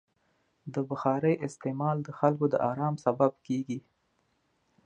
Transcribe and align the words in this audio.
د 0.73 0.75
بخارۍ 0.89 1.35
استعمال 1.47 1.97
د 2.03 2.09
خلکو 2.19 2.45
د 2.49 2.55
ارام 2.71 2.95
سبب 3.05 3.31
کېږي. 3.47 3.79